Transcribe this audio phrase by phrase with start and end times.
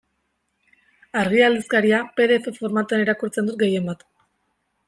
[1.23, 4.07] Argia aldizkaria pe de efe formatuan irakurtzen dut gehienbat.